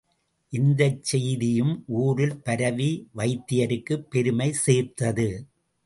[0.53, 5.29] இந்தச் செய்தியும் ஊரில் பரவி, வைத்தியருக்குப் பெருமை சேர்த்தது.